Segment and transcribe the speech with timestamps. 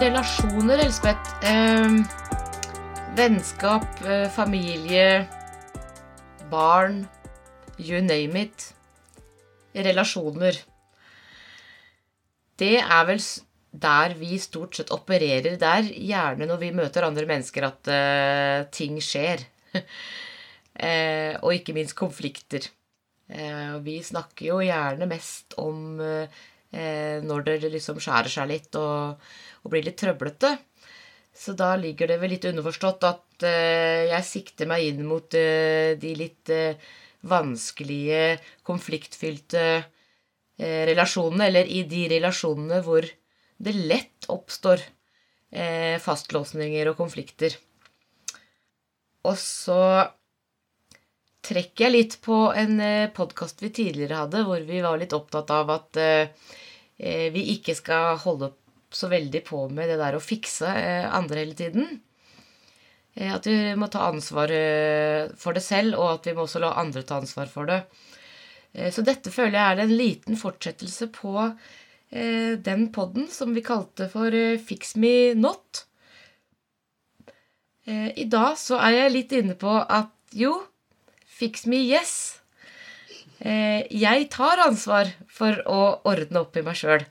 [0.00, 1.30] relasjoner, Elspeth.
[1.42, 1.98] Eh,
[3.16, 5.26] vennskap, eh, familie,
[6.50, 7.08] barn,
[7.78, 8.74] you name it.
[9.74, 10.58] Relasjoner.
[12.58, 13.20] Det er vel
[13.72, 15.58] der vi stort sett opererer.
[15.58, 19.44] Der gjerne når vi møter andre mennesker at eh, ting skjer.
[20.88, 22.70] eh, og ikke minst konflikter.
[23.28, 29.20] Eh, vi snakker jo gjerne mest om eh, når det liksom skjærer seg litt og,
[29.68, 30.56] og blir litt trøblete.
[31.38, 35.92] Så da ligger det vel litt underforstått at eh, jeg sikter meg inn mot eh,
[36.00, 36.80] de litt eh,
[37.28, 39.68] vanskelige, konfliktfylte
[40.58, 44.80] relasjonene, eller i de relasjonene hvor det lett oppstår
[46.02, 47.54] fastlåsninger og konflikter.
[49.26, 49.82] Og så
[51.46, 52.82] trekker jeg litt på en
[53.14, 56.00] podkast vi tidligere hadde, hvor vi var litt opptatt av at
[56.98, 58.50] vi ikke skal holde
[58.90, 61.88] så veldig på med det der å fikse eh, andre hele tiden.
[63.14, 66.62] Eh, At vi må ta ansvar eh, for det selv, og at vi må også
[66.64, 67.82] la andre ta ansvar for det.
[68.92, 71.32] Så dette føler jeg er en liten fortsettelse på
[72.68, 75.86] den podden som vi kalte for Fix me not.
[77.88, 80.52] I dag så er jeg litt inne på at jo,
[81.24, 82.12] fix me yes.
[83.40, 85.80] Jeg tar ansvar for å
[86.12, 87.08] ordne opp i meg sjøl.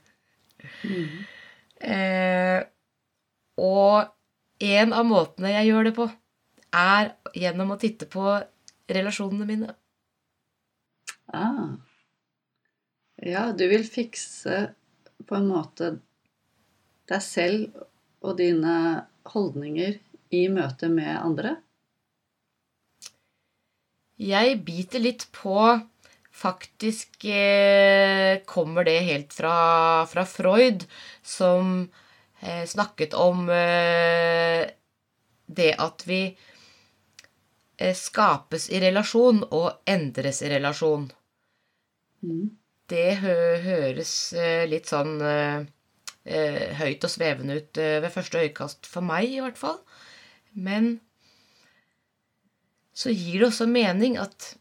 [1.81, 2.61] Eh,
[3.57, 6.07] og en av måtene jeg gjør det på,
[6.77, 8.25] er gjennom å titte på
[8.91, 9.75] relasjonene mine.
[11.33, 11.77] Ah.
[13.17, 14.67] Ja, du vil fikse
[15.27, 15.95] på en måte
[17.09, 17.85] deg selv
[18.25, 19.97] og dine holdninger
[20.35, 21.55] i møte med andre?
[24.17, 25.57] Jeg biter litt på
[26.37, 30.83] Faktisk eh, kommer det helt fra, fra Freud,
[31.23, 31.89] som
[32.39, 34.69] eh, snakket om eh,
[35.47, 36.19] det at vi
[37.77, 41.07] eh, skapes i relasjon og endres i relasjon.
[42.21, 42.45] Mm.
[42.85, 45.65] Det hø høres eh, litt sånn eh,
[46.83, 49.81] høyt og svevende ut ved første øyekast, for meg i hvert fall.
[50.53, 50.99] Men
[52.93, 54.51] så gir det også mening at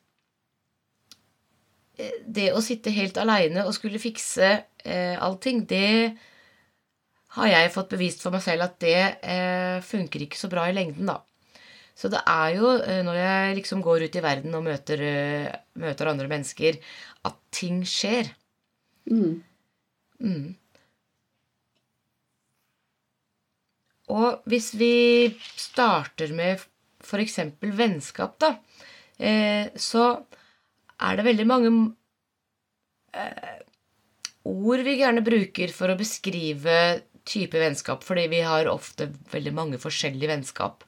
[1.97, 4.49] det å sitte helt aleine og skulle fikse
[4.85, 6.17] eh, allting, det
[7.37, 10.77] har jeg fått bevist for meg selv at det eh, funker ikke så bra i
[10.77, 11.21] lengden, da.
[11.97, 15.49] Så det er jo eh, når jeg liksom går ut i verden og møter, eh,
[15.81, 16.79] møter andre mennesker,
[17.29, 18.29] at ting skjer.
[19.09, 19.41] Mm.
[20.21, 20.55] Mm.
[24.13, 24.95] Og hvis vi
[25.59, 26.61] starter med
[27.03, 27.39] f.eks.
[27.61, 28.53] vennskap, da,
[29.19, 30.11] eh, så
[31.03, 31.73] er det veldig mange
[33.13, 33.59] eh,
[34.47, 36.77] ord vi gjerne bruker for å beskrive
[37.27, 40.85] type vennskap, fordi vi har ofte veldig mange forskjellige vennskap.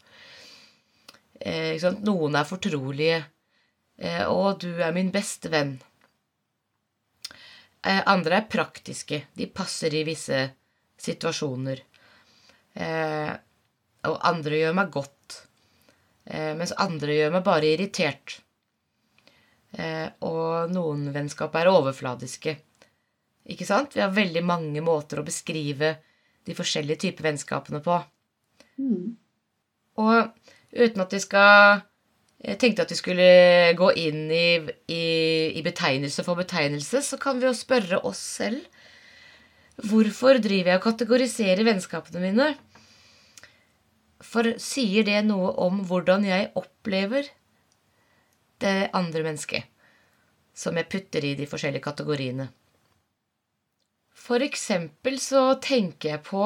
[1.41, 1.77] Eh?
[2.07, 3.25] Noen er fortrolige.
[3.99, 5.79] Eh, 'Å, du er min beste venn'.
[7.83, 9.23] Eh, andre er praktiske.
[9.35, 10.39] De passer i visse
[10.99, 11.83] situasjoner.
[12.75, 13.33] Eh,
[14.09, 15.39] og andre gjør meg godt.
[16.27, 18.41] Eh, mens andre gjør meg bare irritert.
[19.77, 22.55] Eh, og noen vennskap er overfladiske.
[23.53, 23.97] Ikke sant?
[23.97, 25.97] Vi har veldig mange måter å beskrive
[26.49, 27.99] de forskjellige typer vennskapene på.
[28.81, 29.17] Mm.
[29.99, 30.17] Og
[30.73, 31.84] uten at vi skal
[32.39, 33.25] Jeg tenkte at vi skulle
[33.75, 34.61] gå inn i,
[34.95, 35.07] i,
[35.59, 38.61] i betegnelse for betegnelse, så kan vi jo spørre oss selv.
[39.83, 42.47] Hvorfor driver jeg og kategoriserer vennskapene mine?
[44.23, 47.27] For sier det noe om hvordan jeg opplever
[48.63, 49.75] det andre mennesket
[50.59, 52.49] som jeg putter i de forskjellige kategoriene?
[54.19, 56.45] For eksempel så tenker jeg på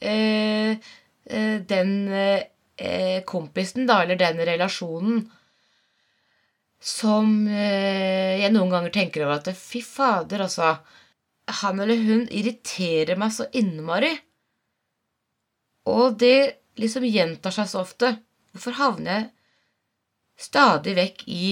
[0.00, 5.26] eh, eh, den eh, kompisen, da, eller den relasjonen,
[6.80, 10.78] som eh, jeg noen ganger tenker over at fy fader, altså
[11.62, 14.10] Han eller hun irriterer meg så innmari.
[15.88, 18.10] Og det liksom gjentar seg så ofte.
[18.52, 19.30] Hvorfor havner jeg
[20.38, 21.48] stadig vekk i,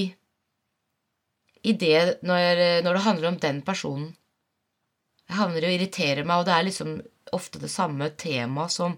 [1.67, 4.13] i det når, når det handler om den personen?
[5.27, 6.93] Jeg havner i å irritere meg, og det er liksom
[7.35, 8.95] ofte det samme temaet som,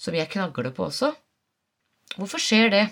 [0.00, 1.12] som jeg knagler på også.
[2.16, 2.86] Hvorfor skjer det?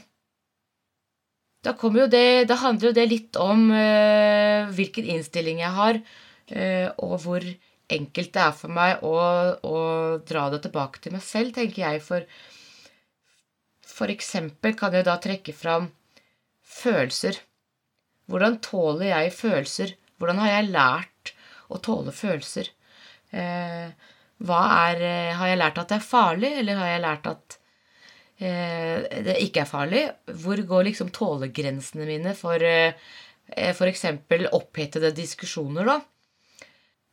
[1.65, 1.75] Da,
[2.09, 5.99] det, da handler jo det litt om øh, hvilken innstilling jeg har,
[6.57, 7.45] øh, og hvor
[7.91, 9.17] enkelt det er for meg å,
[9.61, 9.81] å
[10.25, 12.05] dra det tilbake til meg selv, tenker jeg.
[12.05, 12.25] For,
[13.85, 15.91] for eksempel kan jeg da trekke fram
[16.71, 17.41] følelser.
[18.31, 19.95] Hvordan tåler jeg følelser?
[20.21, 21.33] Hvordan har jeg lært
[21.71, 22.71] å tåle følelser?
[23.31, 23.89] Eh,
[24.41, 27.59] er eh, Har jeg lært at det er farlig, eller har jeg lært at
[28.39, 30.05] eh, det ikke er farlig?
[30.45, 32.95] Hvor går liksom tålegrensene mine for eh,
[33.51, 34.07] f.eks.
[34.53, 35.99] opphetede diskusjoner, da?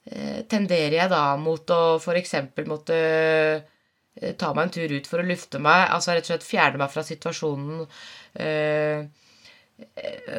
[0.08, 2.36] Eh, tenderer jeg da mot å f.eks.
[2.70, 6.48] måtte eh, ta meg en tur ut for å lufte meg, altså rett og slett
[6.48, 9.27] fjerne meg fra situasjonen eh, eh,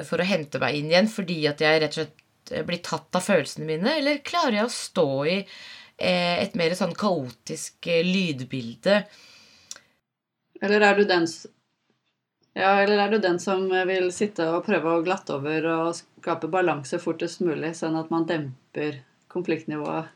[0.07, 3.19] for å hente meg inn igjen fordi at jeg rett og slett eh, blir tatt
[3.19, 8.03] av følelsene mine, eller klarer jeg å stå i eh, et mer sånn kaotisk eh,
[8.07, 9.03] lydbilde?
[10.59, 11.29] Eller er du den
[12.59, 16.51] ja, eller er du den som vil sitte og prøve å glatte over og skape
[16.51, 20.09] balanse fortest mulig, sånn at man demper konfliktnivået?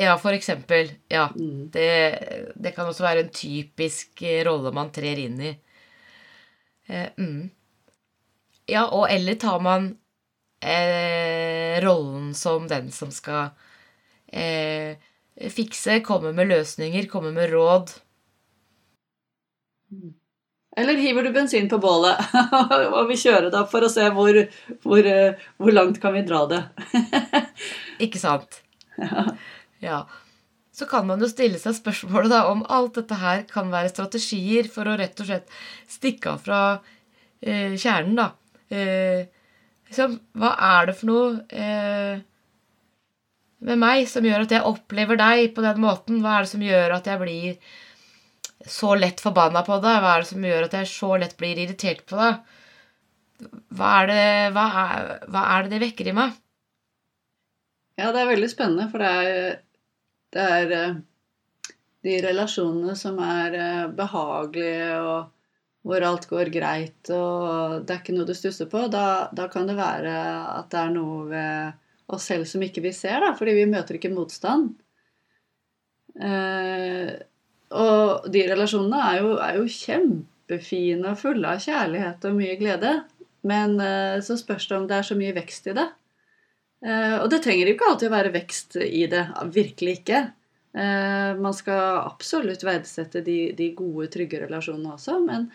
[0.00, 0.92] Ja, for eksempel.
[1.08, 1.30] Ja.
[1.36, 1.70] Mm.
[1.72, 5.50] Det, det kan også være en typisk eh, rolle man trer inn i.
[6.88, 7.50] Eh, mm.
[8.70, 9.90] Ja, og eller tar man
[10.62, 13.50] eh, rollen som den som skal
[14.30, 14.96] eh,
[15.50, 17.92] fikse, komme med løsninger, komme med råd.
[20.78, 22.20] Eller hiver du bensin på bålet
[22.94, 24.36] og vil kjøre da for å se hvor,
[24.84, 26.62] hvor, eh, hvor langt kan vi dra det?
[28.06, 28.62] Ikke sant?
[29.82, 30.04] Ja.
[30.72, 34.68] Så kan man jo stille seg spørsmålet da om alt dette her kan være strategier
[34.70, 35.50] for å rett og slett
[35.90, 36.60] stikke av fra
[37.42, 38.30] eh, kjernen, da.
[38.70, 39.26] Eh,
[39.90, 42.20] liksom, hva er det for noe eh,
[43.66, 46.20] med meg som gjør at jeg opplever deg på den måten?
[46.24, 47.74] Hva er det som gjør at jeg blir
[48.70, 49.98] så lett forbanna på deg?
[50.00, 52.56] Hva er det som gjør at jeg så lett blir irritert på deg?
[53.76, 54.24] Hva er det,
[54.54, 56.38] hva er, hva er det det vekker i meg?
[58.00, 59.56] Ja, det er veldig spennende, for det er,
[60.32, 60.98] det er eh,
[62.06, 65.39] de relasjonene som er eh, behagelige, og
[65.86, 68.84] hvor alt går greit, og det er ikke noe du stusser på.
[68.92, 70.14] Da, da kan det være
[70.58, 71.78] at det er noe ved
[72.12, 74.74] oss selv som ikke vi ser, da, fordi vi møter ikke motstand.
[76.20, 77.14] Eh,
[77.80, 82.92] og de relasjonene er jo, er jo kjempefine og fulle av kjærlighet og mye glede.
[83.46, 85.86] Men eh, så spørs det om det er så mye vekst i det.
[86.84, 89.24] Eh, og det trenger jo ikke alltid å være vekst i det.
[89.54, 90.20] Virkelig ikke.
[90.70, 95.48] Eh, man skal absolutt verdsette de, de gode, trygge relasjonene også, men,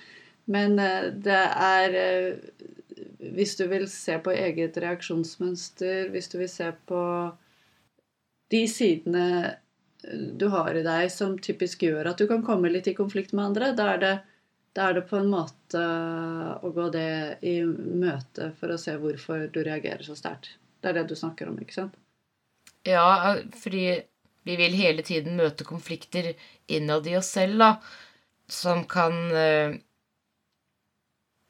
[0.46, 2.36] men eh, det er eh,
[3.36, 7.02] Hvis du vil se på eget reaksjonsmønster, hvis du vil se på
[8.54, 9.26] de sidene
[10.06, 13.34] eh, du har i deg som typisk gjør at du kan komme litt i konflikt
[13.34, 14.16] med andre, da er det,
[14.78, 15.82] da er det på en måte
[16.62, 20.60] å gå det i møte for å se hvorfor du reagerer så sterkt.
[20.78, 21.98] Det er det du snakker om, ikke sant?
[22.86, 23.88] Ja, fordi
[24.46, 26.36] vi vil hele tiden møte konflikter
[26.70, 27.72] innad i oss selv, da,
[28.46, 29.18] som kan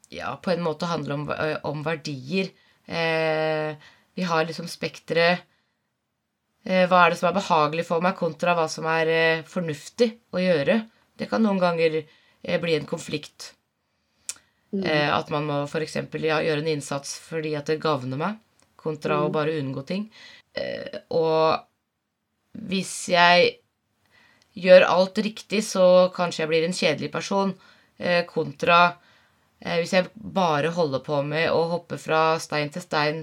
[0.08, 2.50] ja, på en måte handle om, eh, om verdier.
[2.86, 3.76] Eh,
[4.14, 5.42] vi har liksom spekteret
[6.64, 10.12] eh, Hva er det som er behagelig for meg, kontra hva som er eh, fornuftig
[10.34, 10.80] å gjøre.
[11.18, 13.52] Det kan noen ganger eh, bli en konflikt.
[14.76, 15.98] Eh, at man må f.eks.
[16.20, 18.40] Ja, gjøre en innsats fordi at det gagner meg,
[18.76, 20.08] kontra å bare unngå ting.
[20.54, 21.64] Eh, og
[22.66, 23.56] hvis jeg
[24.56, 27.50] gjør alt riktig, så kanskje jeg blir en kjedelig person,
[28.28, 28.78] kontra
[29.60, 33.22] eh, hvis jeg bare holder på med å hoppe fra stein til stein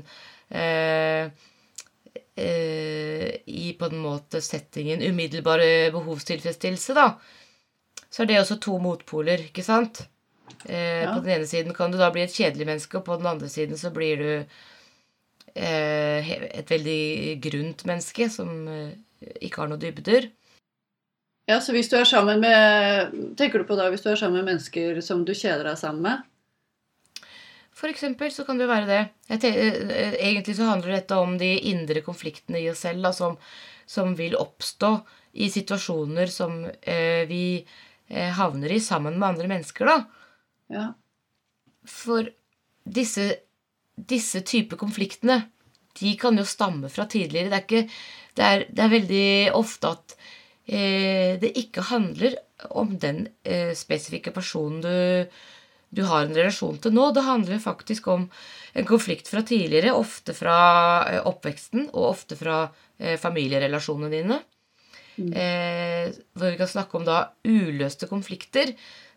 [0.49, 1.29] eh,
[2.35, 7.07] eh, i på en måte settingen umiddelbare behovstilfredsstillelse, da,
[8.09, 10.05] så er det også to motpoler, ikke sant?
[10.65, 11.13] Eh, Ja.
[11.15, 13.49] På den ene siden kan du da bli et kjedelig menneske, og på den andre
[13.49, 14.45] siden så blir du
[15.55, 18.93] eh, et veldig grunt menneske som eh,
[19.41, 20.29] ikke har noen dybder.
[21.49, 24.39] Ja, så hvis du er sammen med Tenker du på da hvis du er sammen
[24.39, 26.21] med mennesker som du kjeder deg sammen med?
[27.73, 29.39] For eksempel så kan det være det.
[29.41, 33.35] Te eh, egentlig så handler dette om de indre konfliktene i oss selv da, som,
[33.89, 34.91] som vil oppstå
[35.43, 39.97] i situasjoner som eh, vi eh, havner i sammen med andre mennesker, da.
[40.71, 40.85] Ja.
[41.89, 42.29] For
[42.85, 43.25] disse,
[43.97, 45.41] disse typer konfliktene,
[45.97, 47.49] de kan jo stamme fra tidligere.
[47.49, 47.99] Det er, ikke,
[48.37, 50.31] det er, det er veldig ofte at eh,
[50.65, 52.37] det ikke handler
[52.71, 55.27] om den eh, spesifikke personen du,
[55.93, 57.09] du har en relasjon til nå.
[57.13, 58.29] Det handler faktisk om
[58.73, 60.57] en konflikt fra tidligere, ofte fra
[61.09, 62.63] eh, oppveksten og ofte fra
[62.97, 64.39] eh, familierelasjonene dine.
[65.13, 68.71] Eh, hvor vi kan snakke om da uløste konflikter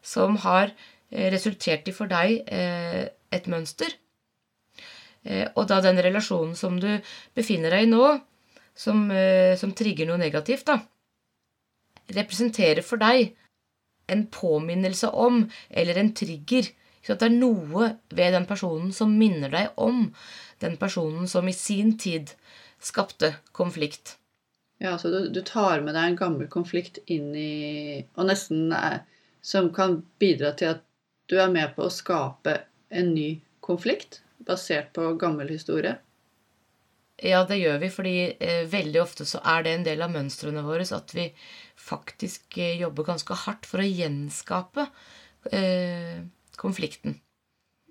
[0.05, 0.75] som har
[1.09, 3.95] eh, resultert i for deg eh, et mønster.
[5.25, 6.91] Eh, og da den relasjonen som du
[7.35, 8.12] befinner deg i nå,
[8.76, 10.76] som, eh, som trigger noe negativt, da,
[12.15, 13.35] representerer for deg
[14.07, 16.71] en påminnelse om, eller en trigger.
[17.07, 20.09] At det er noe ved den personen som minner deg om
[20.63, 22.33] den personen som i sin tid
[22.83, 24.17] skapte konflikt.
[24.83, 29.05] Ja, så du, du tar med deg en gammel konflikt inn i Og nesten er,
[29.41, 30.83] som kan bidra til at
[31.31, 32.59] du er med på å skape
[32.91, 33.31] en ny
[33.65, 35.97] konflikt basert på gammel historie.
[37.25, 40.61] Ja, det gjør vi, fordi eh, veldig ofte så er det en del av mønstrene
[40.66, 41.30] våre at vi
[41.80, 44.85] faktisk eh, jobber ganske hardt for å gjenskape
[45.52, 46.20] eh,
[46.61, 47.16] konflikten.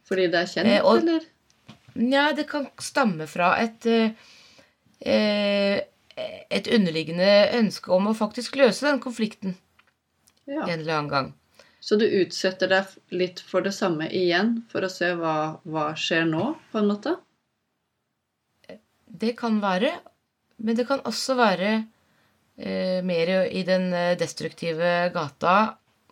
[0.05, 1.25] Fordi det er kjent, Eh, og- eller?
[1.95, 4.11] Nja, det kan stamme fra et eh,
[5.01, 5.81] eh,
[6.51, 9.55] et underliggende ønske om å faktisk løse den konflikten
[10.47, 10.67] Ja.
[10.67, 11.33] en eller annen gang.
[11.81, 16.25] Så du utsetter deg litt for det samme igjen for å se hva, hva skjer
[16.29, 17.17] nå, på en måte?
[19.23, 19.91] Det kan være,
[20.65, 21.71] men det kan også være
[22.57, 25.55] eh, mer i den eh, destruktive gata,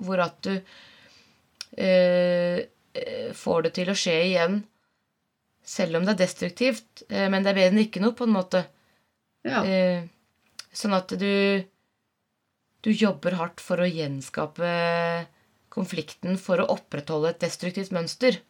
[0.04, 0.54] hvor at du
[1.78, 2.64] eh,
[3.34, 4.62] får det til å skje igjen,
[5.64, 8.36] selv om det er destruktivt, eh, men det er bedre enn ikke noe, på en
[8.36, 8.66] måte.
[9.48, 9.64] Ja.
[9.64, 10.04] Eh,
[10.74, 11.64] sånn at du
[12.84, 14.70] du jobber hardt for å gjenskape
[15.72, 18.42] konflikten for å opprettholde et destruktivt mønster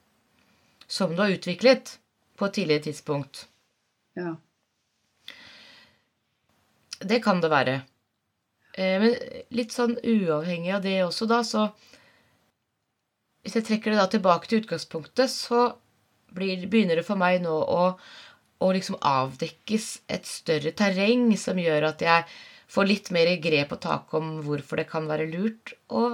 [0.89, 1.99] som du har utviklet
[2.39, 3.45] på et tidligere tidspunkt.
[4.15, 4.35] Ja.
[7.03, 7.81] Det kan det være.
[8.77, 9.15] Eh, Men
[9.53, 11.69] litt sånn uavhengig av det også, da, så
[13.43, 15.73] Hvis jeg trekker det da tilbake til utgangspunktet, så
[16.31, 17.89] blir, begynner det for meg nå å,
[18.63, 22.23] å liksom avdekkes et større terreng som gjør at jeg
[22.71, 26.05] får litt mer grep og tak om hvorfor det kan være lurt å,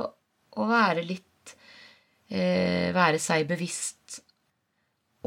[0.57, 1.53] være litt
[2.33, 4.23] eh, Være seg bevisst.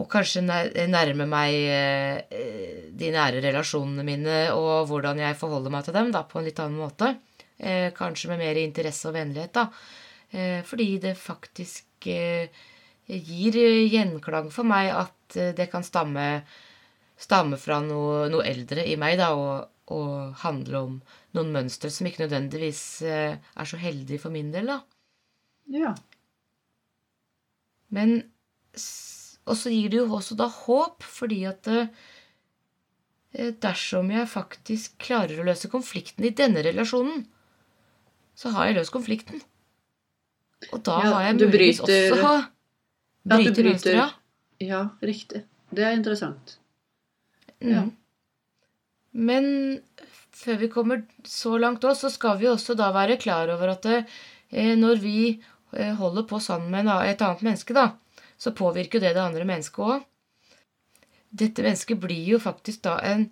[0.00, 0.40] Og kanskje
[0.88, 6.22] nærme meg eh, de nære relasjonene mine og hvordan jeg forholder meg til dem da,
[6.24, 7.10] på en litt annen måte.
[7.60, 9.66] Eh, kanskje med mer interesse og vennlighet, da.
[10.32, 13.58] Eh, fordi det faktisk gir
[13.92, 16.24] gjenklang for meg at det kan stamme,
[17.20, 20.98] stamme fra noe, noe eldre i meg, da, og, og handle om
[21.36, 24.80] noen mønstre som ikke nødvendigvis er så heldige for min del, da.
[25.76, 25.94] ja.
[27.92, 28.22] Men
[29.46, 35.40] Og så gir det jo også da håp, fordi at eh, dersom jeg faktisk klarer
[35.42, 37.24] å løse konflikten i denne relasjonen,
[38.38, 39.42] så har jeg løst konflikten.
[40.72, 42.34] Og da Ja, har jeg muligens bryter- også Ja,
[43.24, 44.10] du bryter bryter- mønster, ja.
[44.62, 45.42] Ja, riktig.
[45.74, 46.56] Det er interessant.
[47.60, 47.70] Mm.
[47.72, 47.82] Ja.
[49.12, 49.82] Men
[50.32, 53.86] før vi kommer så langt også, så skal vi også da være klar over at
[53.86, 57.90] eh, når vi eh, holder på sammen med et annet menneske, da,
[58.42, 60.02] så påvirker det det andre mennesket òg.
[61.32, 63.28] Dette mennesket blir jo faktisk da en,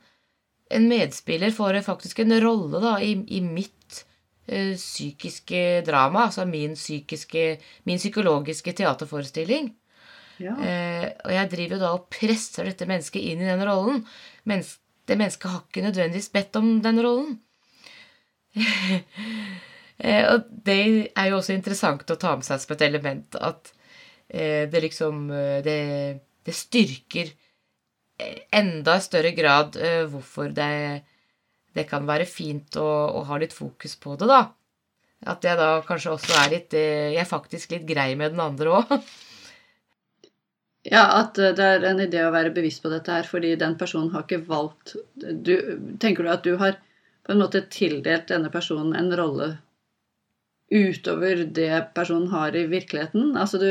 [0.70, 4.04] en medspiller, får faktisk en rolle da i, i mitt
[4.46, 7.44] ø, psykiske drama, altså min psykiske,
[7.90, 9.72] min psykologiske teaterforestilling.
[10.40, 10.54] Ja.
[10.56, 14.04] Eh, og jeg driver jo da og presser dette mennesket inn i den rollen.
[14.48, 14.78] Mens
[15.10, 17.34] det mennesket har ikke nødvendigvis bedt om den rollen.
[19.98, 20.80] eh, og det
[21.12, 23.79] er jo også interessant å ta med seg som et element at eh,
[24.30, 25.78] det liksom eh, det,
[26.46, 27.32] det styrker
[28.18, 31.02] eh, enda større grad eh, hvorfor det,
[31.74, 34.44] det kan være fint å, å ha litt fokus på det, da.
[35.28, 38.46] At jeg da kanskje også er litt eh, Jeg er faktisk litt grei med den
[38.50, 38.94] andre òg.
[40.80, 43.74] Ja, at eh, det er en idé å være bevisst på dette her, fordi den
[43.76, 45.52] personen har ikke valgt du,
[46.00, 46.78] Tenker du at du har
[47.26, 49.50] på en måte tildelt denne personen en rolle
[50.72, 53.34] utover det personen har i virkeligheten?
[53.36, 53.70] Altså du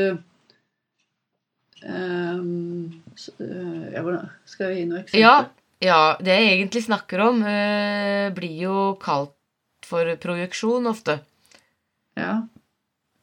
[1.84, 5.20] ehm, s- eh, ja, Skal vi gi noe eksempel?
[5.20, 5.48] Ja,
[5.80, 9.32] ja, det jeg egentlig snakker om, uh, blir jo kalt
[9.86, 11.20] for projeksjon ofte.
[12.16, 12.42] Ja.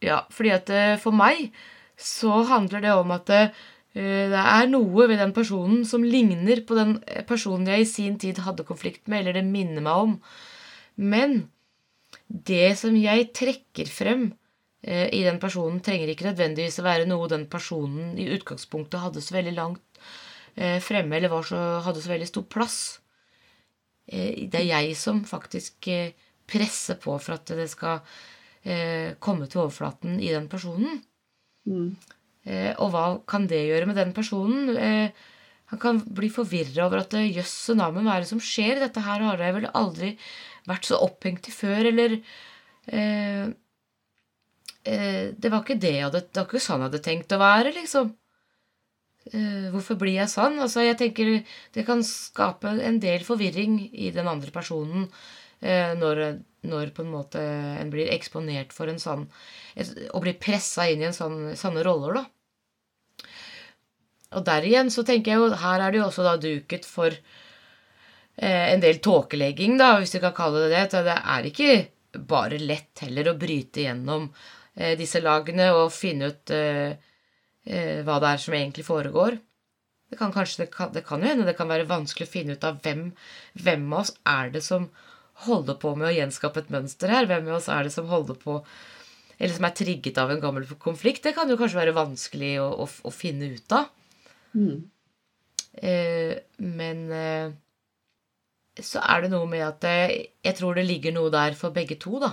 [0.01, 1.51] Ja, fordi at eh, for meg
[1.97, 3.49] så handler det om at uh,
[3.97, 6.97] det er noe ved den personen som ligner på den
[7.29, 10.17] personen jeg i sin tid hadde konflikt med, eller det minner meg om.
[10.97, 11.39] Men
[12.27, 14.31] det som jeg trekker frem
[14.85, 19.33] i den personen, trenger ikke nødvendigvis å være noe den personen i utgangspunktet hadde så
[19.35, 19.99] veldig langt
[20.57, 22.79] eh, fremme, eller var så, hadde så veldig stor plass.
[24.07, 26.15] Eh, det er jeg som faktisk eh,
[26.47, 27.99] presser på for at det skal
[28.63, 31.01] eh, komme til overflaten i den personen.
[31.67, 31.89] Mm.
[32.47, 34.71] Eh, og hva kan det gjøre med den personen?
[34.77, 35.25] Eh,
[35.67, 38.79] han kan bli forvirra over at 'jøss, så navn, hva er det som skjer?
[38.79, 40.13] Dette her har jeg vel aldri
[40.67, 42.15] vært så opphengt i før, eller
[42.87, 43.51] eh, eh,
[44.87, 47.73] Det var ikke det jeg hadde Det var ikke sånn jeg hadde tenkt å være,
[47.75, 48.13] liksom.
[49.33, 50.59] Eh, hvorfor blir jeg sånn?
[50.63, 51.31] Altså, jeg tenker
[51.75, 55.07] Det kan skape en del forvirring i den andre personen
[55.59, 59.25] eh, når, når på en måte en blir eksponert for en sånn
[60.13, 62.25] Og blir pressa inn i en sånn, sånne roller, da.
[64.37, 67.11] Og der igjen så tenker jeg jo Her er det jo også da duket for
[67.11, 71.03] eh, en del tåkelegging, da, hvis du kan kalle det det.
[71.09, 71.71] Det er ikke
[72.27, 74.55] bare lett heller å bryte gjennom eh,
[74.99, 76.97] disse lagene og finne ut eh,
[77.65, 79.39] eh, hva det er som egentlig foregår.
[80.07, 82.55] Det kan, kanskje, det, kan, det kan jo hende det kan være vanskelig å finne
[82.55, 83.09] ut av hvem,
[83.59, 84.87] hvem av oss er det som
[85.47, 87.27] holder på med å gjenskape et mønster her.
[87.27, 88.61] Hvem av oss er det som holder på
[89.37, 91.21] eller som er trigget av en gammel konflikt.
[91.27, 93.91] Det kan jo kanskje være vanskelig å, å, å finne ut av.
[94.57, 94.79] Mm.
[95.77, 96.33] Eh,
[96.65, 97.51] men eh,
[98.81, 101.99] så er det noe med at jeg, jeg tror det ligger noe der for begge
[102.01, 102.31] to, da.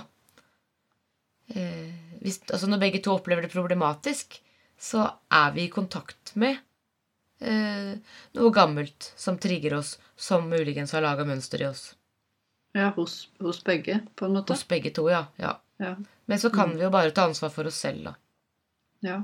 [1.53, 4.39] Eh, hvis, altså når begge to opplever det problematisk,
[4.81, 6.57] så er vi i kontakt med
[7.39, 7.93] eh,
[8.35, 11.91] noe gammelt som trigger oss, som muligens har laga mønster i oss.
[12.75, 14.51] Ja, hos, hos, begge, på en måte.
[14.51, 15.25] Hos begge to, ja.
[15.39, 15.53] ja.
[15.77, 15.95] Ja.
[16.25, 18.15] Men så kan vi jo bare ta ansvar for oss selv, da.
[19.05, 19.21] ja.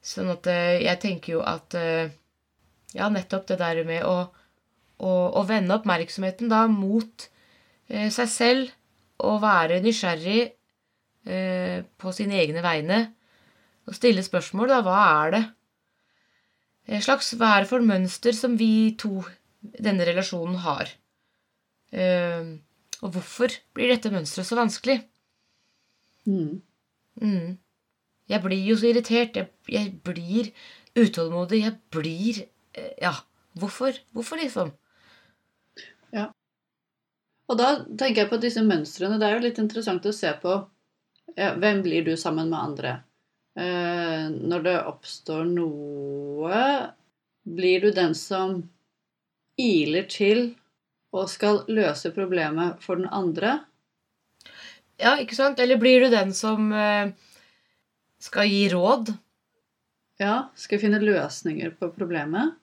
[0.00, 2.12] Sånn at eh, jeg tenker jo at eh,
[2.96, 4.30] Ja, nettopp det der med å,
[4.98, 7.26] å, å vende oppmerksomheten da mot
[7.86, 8.72] eh, seg selv
[9.20, 10.40] og være nysgjerrig
[11.26, 13.00] eh, på sine egne vegne
[13.88, 14.80] og stille spørsmål, da.
[14.86, 15.42] Hva er det?
[16.90, 19.22] Et slags Hva er det for mønster som vi to,
[19.60, 20.92] denne relasjonen, har?
[21.92, 22.56] Eh,
[23.00, 25.00] og hvorfor blir dette mønsteret så vanskelig?
[26.28, 26.60] Mm.
[27.22, 27.56] Mm.
[28.30, 29.36] Jeg blir jo så irritert.
[29.36, 30.52] Jeg, jeg blir
[30.98, 31.64] utålmodig.
[31.64, 33.14] Jeg blir eh, Ja,
[33.58, 33.96] hvorfor?
[34.12, 34.74] Hvorfor, liksom?
[37.50, 39.18] Og da tenker jeg på disse mønstrene.
[39.18, 40.54] Det er jo litt interessant å se på
[41.36, 42.96] ja, hvem blir du sammen med andre.
[43.58, 46.60] Eh, når det oppstår noe,
[47.42, 48.60] blir du den som
[49.60, 50.52] iler til
[51.10, 53.58] og skal løse problemet for den andre?
[55.00, 55.60] Ja, ikke sant?
[55.60, 57.10] Eller blir du den som eh,
[58.20, 59.14] skal gi råd?
[60.20, 62.54] Ja, skal finne løsninger på problemet?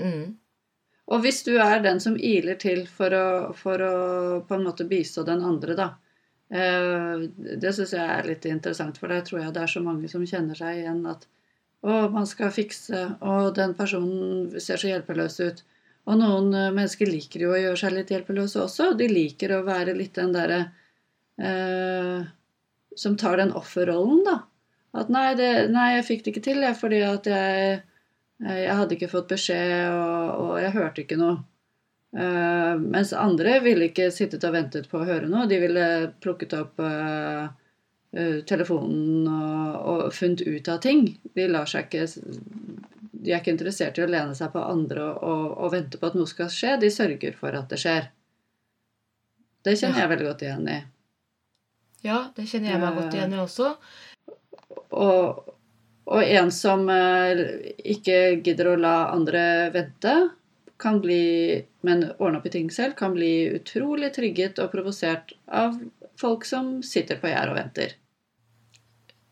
[0.00, 0.36] Mm.
[1.06, 3.96] Og hvis du er den som iler til for å, for å
[4.48, 5.88] på en måte bistå den andre, da.
[6.50, 7.24] Eh,
[7.62, 10.26] det syns jeg er litt interessant, for der tror jeg det er så mange som
[10.26, 11.26] kjenner seg igjen at
[11.86, 15.64] å, man skal fikse, og den personen ser så hjelpeløs ut.
[16.06, 18.92] Og noen eh, mennesker liker jo å gjøre seg litt hjelpeløse også.
[18.98, 20.62] De liker å være litt den derre
[21.38, 22.22] eh,
[22.96, 24.40] som tar den offerrollen, da.
[24.96, 27.84] At nei, det, nei, jeg fikk det ikke til, jeg, fordi at jeg
[28.44, 31.38] Eh, jeg hadde ikke fått beskjed, og, og jeg hørte ikke noe.
[32.16, 35.44] Uh, mens andre ville ikke sittet og ventet på å høre noe.
[35.50, 35.86] De ville
[36.24, 37.44] plukket opp uh,
[38.16, 41.10] uh, telefonen og, og, funnet ut av ting.
[41.36, 46.00] De ikke De er ikke interessert i å lene seg på andre og, og, vente
[46.00, 46.78] på at noe skal skje.
[46.80, 48.08] De sørger for at det skjer.
[49.66, 50.78] Det kjenner jeg veldig godt igjen i.
[52.06, 53.68] Ja, det kjenner jeg meg godt igjen i også.
[54.94, 55.52] Og,
[56.06, 59.42] og en som ikke gidder å la andre
[59.74, 60.16] vente,
[60.78, 65.78] kan bli, men ordne opp i ting selv, kan bli utrolig trygget og provosert av
[66.20, 67.96] folk som sitter på gjerdet og venter.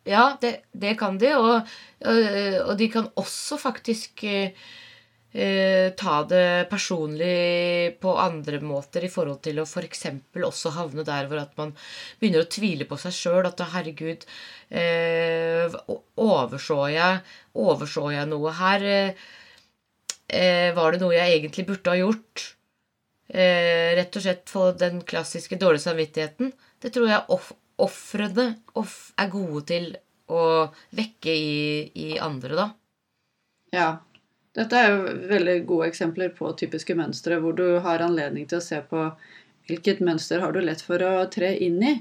[0.05, 1.71] Ja, det, det, kan de, og,
[2.05, 9.63] og, de kan også faktisk eh, ta det personlig på andre måter i forhold til
[9.63, 10.05] å f.eks.
[10.37, 11.73] også havne der hvor at man
[12.21, 13.49] begynner å tvile på seg sjøl.
[13.49, 14.29] At herregud,
[14.69, 15.73] eh,
[16.21, 17.25] overså jeg,
[17.57, 18.87] jeg noe her?
[18.99, 19.25] Eh,
[20.29, 22.45] var det noe jeg egentlig burde ha gjort?
[23.29, 26.53] Eh, rett og slett få den klassiske dårlige samvittigheten.
[26.79, 27.39] Det tror jeg
[27.83, 29.89] ofrene er gode til
[30.31, 30.43] å
[30.95, 31.55] vekke i,
[31.95, 32.67] i andre, da.
[33.75, 33.89] Ja,
[34.55, 38.65] dette er jo veldig gode eksempler på typiske mønstre, hvor du har anledning til å
[38.65, 39.09] se på
[39.67, 41.95] hvilket mønster har du lett for å tre inn i.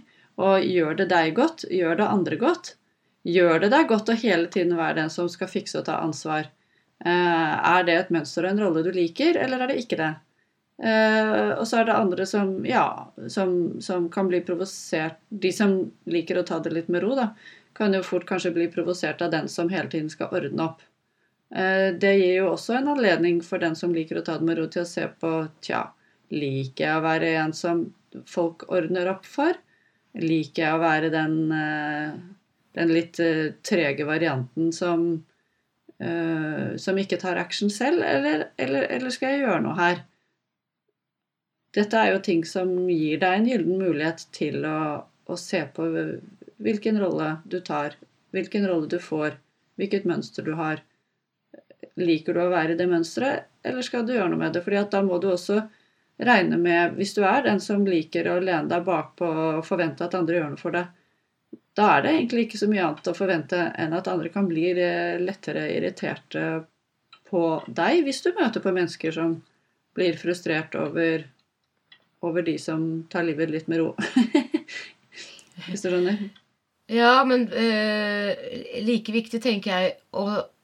[0.44, 1.66] Og gjør det deg godt?
[1.72, 2.76] Gjør det andre godt?
[3.24, 6.50] Gjør det deg godt å hele tiden være den som skal fikse og ta ansvar?
[7.04, 10.14] Eh, er det et mønster og en rolle du liker, eller er det ikke det?
[10.84, 12.86] Eh, og så er det andre som, ja,
[13.30, 15.76] som, som kan bli provosert De som
[16.10, 17.34] liker å ta det litt med ro, da,
[17.78, 20.86] kan jo fort kanskje bli provosert av den som hele tiden skal ordne opp.
[21.54, 24.62] Eh, det gir jo også en anledning for den som liker å ta det med
[24.62, 25.34] ro, til å se på
[25.66, 25.84] Tja,
[26.34, 27.86] liker jeg å være en som
[28.30, 29.60] folk ordner opp for?
[30.22, 31.38] Liker jeg å være den,
[32.78, 33.18] den litt
[33.66, 35.24] trege varianten som,
[36.80, 40.02] som ikke tar action selv, eller, eller, eller skal jeg gjøre noe her?
[41.74, 45.86] Dette er jo ting som gir deg en gyllen mulighet til å, å se på
[46.64, 47.96] hvilken rolle du tar,
[48.36, 49.38] hvilken rolle du får,
[49.80, 50.84] hvilket mønster du har
[52.00, 54.64] liker du å være i det mønsteret, eller skal du gjøre noe med det?
[54.66, 55.62] Fordi da må du også
[56.24, 60.14] regne med Hvis du er den som liker å lene deg bakpå og forvente at
[60.16, 60.92] andre gjør noe for deg,
[61.78, 64.68] da er det egentlig ikke så mye annet å forvente enn at andre kan bli
[65.24, 66.44] lettere irriterte
[67.30, 69.40] på deg hvis du møter på mennesker som
[69.98, 71.26] blir frustrert over,
[72.22, 73.94] over de som tar livet litt med ro.
[75.68, 76.18] Hvis du skjønner?
[76.90, 78.34] Ja, men eh,
[78.84, 79.94] like viktig tenker jeg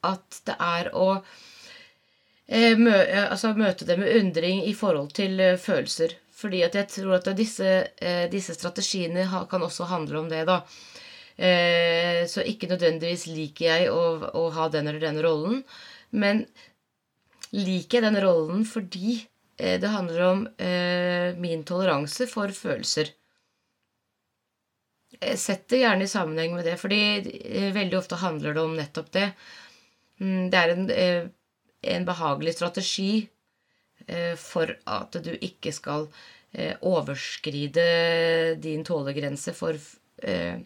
[0.09, 5.39] at det er å eh, mø, eh, altså møte det med undring i forhold til
[5.39, 6.17] eh, følelser.
[6.39, 7.69] Fordi at jeg tror at disse,
[8.01, 10.61] eh, disse strategiene kan også handle om det, da.
[11.39, 13.99] Eh, så ikke nødvendigvis liker jeg å,
[14.35, 15.61] å ha den eller den rollen,
[16.11, 16.41] men
[17.55, 19.13] liker jeg den rollen fordi
[19.55, 23.13] eh, det handler om eh, min toleranse for følelser.
[25.39, 26.99] Sett det gjerne i sammenheng med det, fordi
[27.75, 29.25] veldig ofte handler det om nettopp det.
[30.21, 30.83] Mm, Det er en,
[31.95, 33.11] en behagelig strategi
[34.39, 36.05] for at du ikke skal
[36.87, 37.87] overskride
[38.63, 39.75] din tålegrense for
[40.23, 40.61] eh,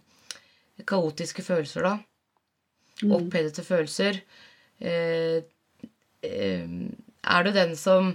[0.88, 1.94] kaotiske følelser, da.
[3.14, 4.20] Opphedete følelser.
[4.80, 5.44] Eh,
[6.24, 6.68] eh,
[7.24, 8.14] er du den som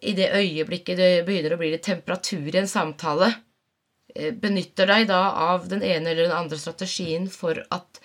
[0.00, 3.30] i det øyeblikket det begynner å bli litt temperatur i en samtale,
[4.14, 5.22] eh, benytter deg da
[5.52, 8.00] av den ene eller den andre strategien for at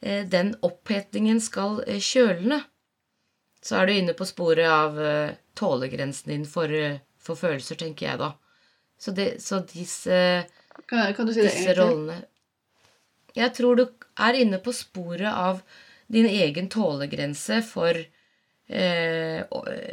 [0.00, 2.62] eh, den opphetningen skal kjølne,
[3.62, 4.98] så er du inne på sporet av
[5.58, 6.70] tålegrensen din for,
[7.18, 8.28] for følelser, tenker jeg da.
[8.98, 10.18] Så, det, så disse,
[10.86, 12.22] Kan, kan du si det disse rollene
[13.36, 13.84] Jeg tror du
[14.18, 15.60] er inne på sporet av
[16.08, 17.98] din egen tålegrense for
[18.68, 19.42] eh,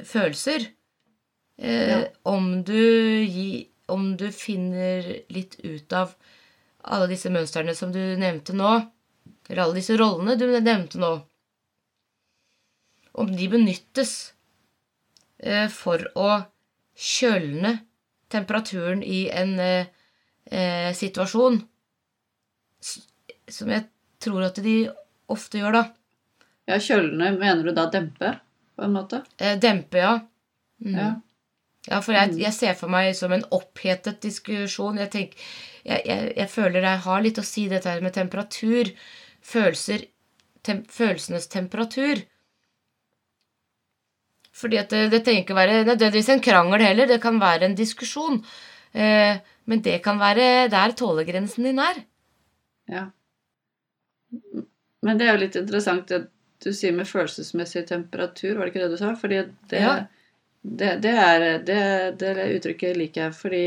[0.07, 0.69] følelser.
[1.57, 1.97] Eh, Ja.
[2.23, 6.15] om, du gi, om du finner litt ut av
[6.83, 8.71] alle disse mønstrene som du nevnte nå,
[9.49, 11.11] eller alle disse rollene du nevnte nå,
[13.13, 14.33] om de benyttes
[15.39, 16.31] eh, for å
[16.95, 17.77] kjølne
[18.31, 19.87] temperaturen i en eh,
[20.51, 21.59] eh, situasjon,
[23.49, 23.87] som jeg
[24.21, 24.77] tror at de
[25.31, 25.83] ofte gjør, da.
[26.69, 28.35] Ja, kjølene mener du da dempe,
[28.75, 29.21] på en måte?
[29.37, 30.17] Eh, dempe, ja.
[30.83, 30.97] Mm.
[30.97, 31.11] Ja.
[31.85, 34.97] Ja, for jeg, jeg ser for meg som en opphetet diskusjon.
[34.97, 35.49] Jeg, tenker,
[35.85, 38.89] jeg, jeg, jeg føler jeg har litt å si dette her med temperatur.
[39.45, 40.07] Følelser
[40.65, 42.23] tem, Følelsenes temperatur.
[44.55, 47.11] Fordi at det, det trenger ikke være nødvendigvis en krangel heller.
[47.11, 48.41] Det kan være en diskusjon.
[48.95, 52.01] Eh, men det kan være der tålegrensen din er.
[52.91, 53.05] Ja.
[55.05, 56.25] Men det er jo litt interessant det
[56.63, 59.11] du sier med følelsesmessig temperatur, var det ikke det du sa?
[59.19, 59.91] Fordi det, Ja.
[60.63, 61.81] det, det er det,
[62.21, 63.65] det uttrykket liker jeg, fordi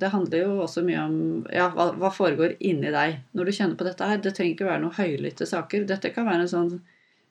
[0.00, 1.18] det handler jo også mye om
[1.52, 4.22] ja, hva, hva foregår inni deg når du kjenner på dette her.
[4.22, 5.84] Det trenger ikke være noen høylytte saker.
[5.90, 6.72] Dette kan være en sånn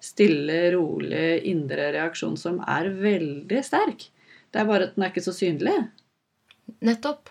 [0.03, 4.05] stille, rolig, indre reaksjon som er veldig sterk.
[4.51, 5.73] Det er bare at den er ikke så synlig.
[6.85, 7.29] Nettopp.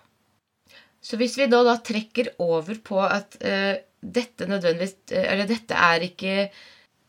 [1.00, 5.74] Så hvis vi da, da trekker over på at uh, dette nødvendigvis eh, Eller dette
[5.74, 6.34] er ikke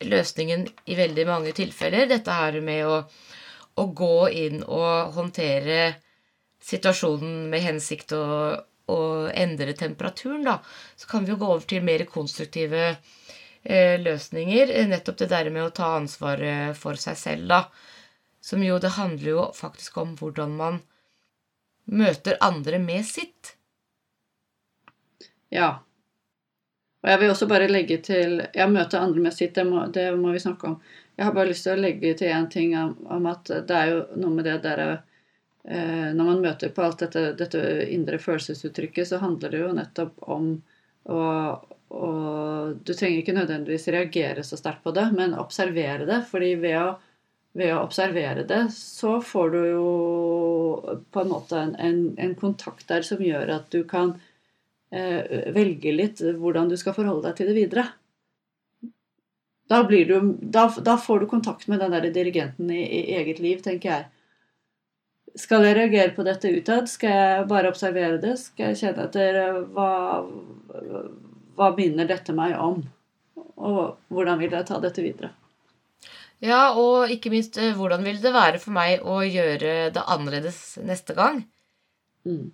[0.10, 2.08] løsningen i veldig mange tilfeller.
[2.08, 3.02] Dette her med å,
[3.76, 5.82] å gå inn og håndtere
[6.64, 8.24] situasjonen med hensikt å,
[8.88, 10.58] å endre temperaturen, da,
[10.96, 14.72] så kan vi jo gå over til mer konstruktive eh, løsninger.
[14.88, 17.62] Nettopp det der med å ta ansvaret for seg selv, da.
[18.40, 20.80] Som jo Det handler jo faktisk om hvordan man
[21.92, 23.56] møter andre med sitt.
[25.50, 25.80] Ja.
[27.00, 30.10] Og jeg vil også bare legge til Ja, møte andre med sitt, det må, det
[30.20, 30.80] må vi snakke om.
[31.16, 33.94] Jeg har bare lyst til å legge til én ting om, om at det er
[33.94, 39.10] jo noe med det der eh, Når man møter på alt dette, dette indre følelsesuttrykket,
[39.10, 40.54] så handler det jo nettopp om
[41.10, 41.20] å
[41.90, 46.22] og Du trenger ikke nødvendigvis reagere så sterkt på det, men observere det.
[46.30, 46.90] fordi ved å,
[47.58, 49.88] ved å observere det, så får du jo
[51.12, 54.16] på en måte en, en, en kontakt der som gjør at du kan
[54.92, 57.88] eh, velge litt hvordan du skal forholde deg til det videre.
[59.70, 63.40] Da, blir du, da, da får du kontakt med den der dirigenten i, i eget
[63.40, 64.08] liv, tenker jeg.
[65.38, 66.90] Skal jeg reagere på dette utad?
[66.90, 68.34] Skal jeg bare observere det?
[68.42, 69.92] Skal jeg kjenne etter eh, hva,
[71.60, 72.82] hva minner dette meg om?
[73.60, 75.34] Og hvordan vil jeg ta dette videre?
[76.46, 80.78] Ja, og ikke minst, eh, hvordan vil det være for meg å gjøre det annerledes
[80.88, 81.44] neste gang?
[82.28, 82.52] Mm.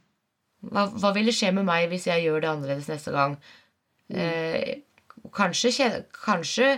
[0.71, 3.37] Hva, hva vil det skje med meg hvis jeg gjør det annerledes neste gang?
[4.09, 4.81] Eh,
[5.35, 5.89] kanskje,
[6.25, 6.75] kanskje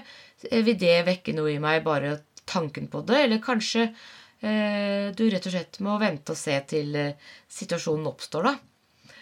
[0.52, 5.48] vil det vekke noe i meg, bare tanken på det, eller kanskje eh, du rett
[5.48, 9.14] og slett må vente og se til eh, situasjonen oppstår, da.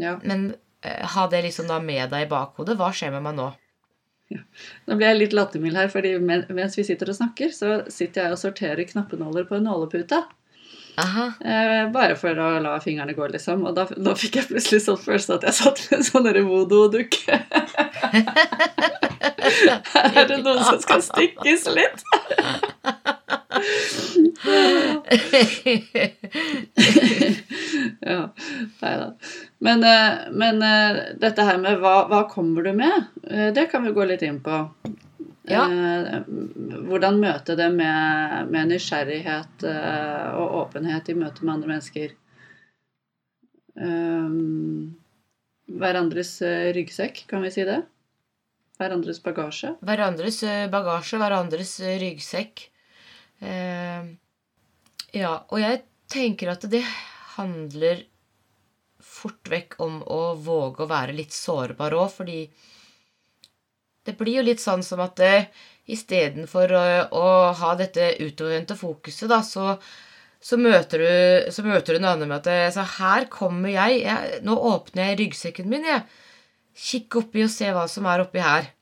[0.00, 0.16] Ja.
[0.24, 0.50] Men
[0.84, 2.76] eh, ha det liksom da med deg i bakhodet.
[2.80, 3.50] Hva skjer med meg nå?
[4.32, 8.36] Nå blir jeg litt lattermild her, fordi mens vi sitter og snakker, så sitter jeg
[8.36, 10.22] og sorterer knappenåler på en nålepute.
[10.96, 11.26] Aha.
[11.42, 13.64] Eh, bare for å la fingrene gå, liksom.
[13.66, 17.40] Og da, da fikk jeg plutselig sånn følelse at jeg satt med en sånn voodoo-dukke.
[19.94, 22.04] Her er det noen som skal stikkes litt.
[28.00, 28.34] ja,
[28.80, 29.14] nei da.
[29.58, 33.84] Men, eh, men eh, dette her med hva, hva kommer du med, eh, det kan
[33.86, 34.66] vi gå litt inn på.
[35.44, 35.66] Ja.
[36.88, 42.14] Hvordan møte det med, med nysgjerrighet og åpenhet i møte med andre mennesker.
[43.76, 44.96] Um,
[45.68, 46.40] hverandres
[46.72, 47.82] ryggsekk, kan vi si det?
[48.80, 49.74] Hverandres bagasje.
[49.84, 50.40] Hverandres
[50.72, 52.70] bagasje, hverandres ryggsekk.
[53.44, 54.04] Eh,
[55.14, 56.82] ja, og jeg tenker at det
[57.36, 58.02] handler
[59.04, 62.40] fort vekk om å våge å være litt sårbar òg, fordi
[64.04, 65.46] det blir jo litt sånn som at eh,
[65.94, 66.82] istedenfor å,
[67.14, 69.74] å ha dette utovervendte fokuset, da, så,
[70.40, 74.02] så, møter du, så møter du noe annet med at eh, så her kommer jeg,
[74.04, 76.04] jeg Nå åpner jeg ryggsekken min, jeg.
[76.74, 78.72] Kikk oppi og se hva som er oppi her.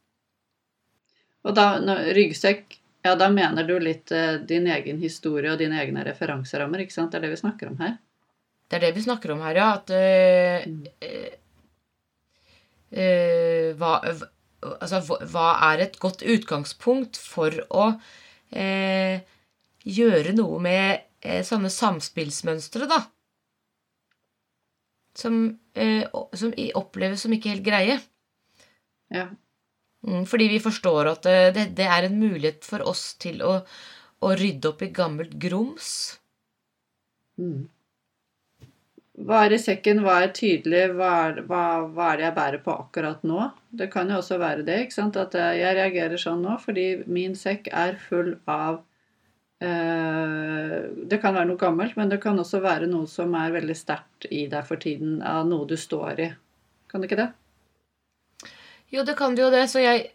[1.44, 5.80] Og da, når, ryggsekk, ja, da mener du litt eh, din egen historie og dine
[5.82, 7.12] egne referanserammer, ikke sant?
[7.12, 7.96] Det er det vi snakker om her.
[8.70, 9.68] Det er det vi snakker om her, ja.
[9.76, 11.32] At øh,
[12.96, 13.92] øh, hva,
[14.78, 15.00] altså,
[15.32, 17.88] hva- er et godt utgangspunkt for å
[18.56, 19.16] øh,
[19.82, 21.08] gjøre noe med
[21.46, 23.02] sånne samspillsmønstre, da?
[25.18, 25.36] Som,
[26.34, 27.98] som oppleves som ikke helt greie.
[29.12, 29.26] Ja.
[30.06, 33.60] Mm, fordi vi forstår at øh, det, det er en mulighet for oss til å,
[34.22, 35.92] å rydde opp i gammelt grums.
[37.38, 37.68] Mm.
[39.12, 40.00] Er i sekken?
[40.02, 40.86] Hva er tydelig?
[40.96, 41.10] Hva
[41.46, 41.62] hva,
[41.94, 43.50] hva er det jeg bærer på akkurat nå?
[43.70, 44.78] Det kan jo også være det.
[44.86, 45.18] ikke sant?
[45.20, 48.80] At eh, jeg reagerer sånn nå fordi min sekk er full av
[49.62, 50.78] eh,
[51.12, 54.26] Det kan være noe gammelt, men det kan også være noe som er veldig sterkt
[54.30, 55.20] i deg for tiden.
[55.22, 56.32] Av noe du står i.
[56.90, 57.30] Kan det ikke det?
[58.92, 60.10] Jo, det kan det jo det, så jeg,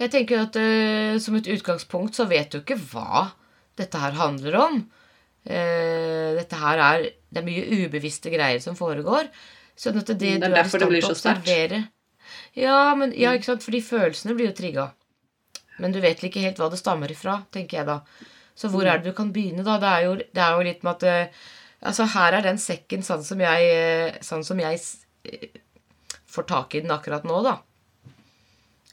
[0.00, 3.28] jeg tenker at uh, som et utgangspunkt så vet du ikke hva
[3.78, 4.80] dette her handler om.
[5.46, 9.30] Uh, dette her er Det er mye ubevisste greier som foregår.
[9.78, 11.78] Sånn at det, Det er du er i stand blir til å observere
[12.58, 13.64] Ja, men, ja, ikke sant?
[13.64, 14.90] fordi følelsene blir jo trigga.
[15.80, 18.00] Men du vet ikke helt hva det stammer ifra, tenker jeg da.
[18.58, 19.78] Så hvor er det du kan begynne, da?
[19.80, 21.48] Det er jo, det er jo litt med at uh,
[21.80, 24.76] Altså, her er den sekken sånn som jeg, sånn som jeg
[26.28, 27.54] får tak i den akkurat nå, da.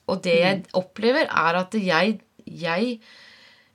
[0.08, 3.00] Og det jeg opplever, er at jeg, jeg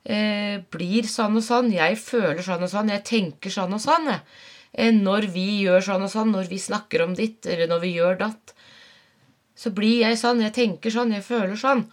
[0.03, 1.71] eh, blir sånn og sånn.
[1.73, 2.91] Jeg føler sånn og sånn.
[2.93, 4.09] Jeg tenker sånn og sånn.
[4.73, 7.93] Eh, når vi gjør sånn og sånn, når vi snakker om ditt, eller når vi
[7.99, 8.55] gjør datt,
[9.53, 10.41] så blir jeg sånn.
[10.41, 11.13] Jeg tenker sånn.
[11.13, 11.85] Jeg føler sånn.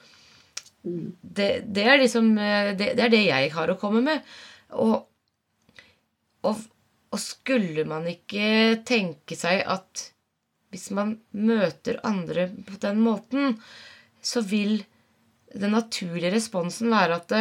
[0.80, 4.24] Det, det er liksom eh, det, det er det jeg har å komme med.
[4.80, 4.96] Og,
[6.48, 6.64] og,
[7.12, 10.06] og skulle man ikke tenke seg at
[10.70, 13.56] hvis man møter andre på den måten,
[14.22, 14.80] så vil
[15.50, 17.34] den naturlige responsen være at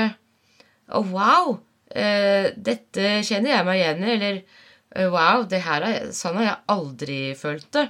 [0.89, 1.59] Å, wow!
[1.89, 4.11] Eh, dette kjenner jeg meg igjen i.
[4.15, 7.85] Eller eh, wow, det her er, sånn har jeg aldri følt det.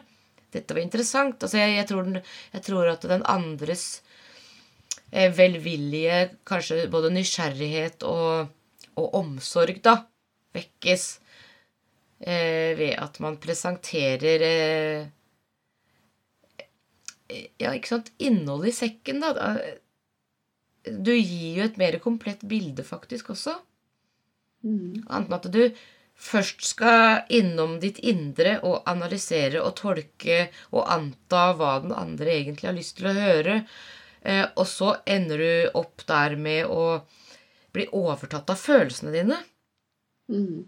[0.55, 1.39] Dette var interessant.
[1.39, 2.23] Altså, jeg, jeg, tror, den,
[2.55, 3.87] jeg tror at den andres
[5.09, 8.51] velvillige, kanskje både nysgjerrighet og,
[9.01, 9.95] og omsorg, da,
[10.53, 11.05] vekkes
[12.19, 14.43] ved at man presenterer
[17.29, 19.33] ja, ikke sant, innholdet i sekken, da.
[19.33, 19.77] da-
[20.89, 23.57] Du gir jo et mer komplett bilde, faktisk, også.
[24.63, 25.03] Mm.
[25.07, 25.63] Annet enn at du
[26.19, 32.67] først skal innom ditt indre og analysere og tolke og anta hva den andre egentlig
[32.67, 33.59] har lyst til å høre.
[34.21, 37.05] Eh, og så ender du opp der med å
[37.71, 39.37] bli overtatt av følelsene dine.
[40.31, 40.65] Mm.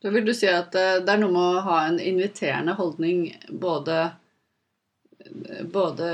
[0.00, 3.26] Så vil du si at eh, det er noe med å ha en inviterende holdning
[3.50, 4.12] både,
[5.72, 6.08] både